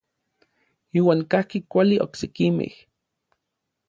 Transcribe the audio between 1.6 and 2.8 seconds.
kuali oksekimej.